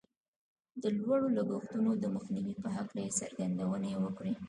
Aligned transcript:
د 0.81 0.83
لوړو 0.97 1.27
لګښتونو 1.37 1.91
د 2.03 2.05
مخنيوي 2.15 2.55
په 2.63 2.67
هکله 2.75 3.01
يې 3.05 3.15
څرګندونې 3.19 3.91
وکړې. 4.03 4.33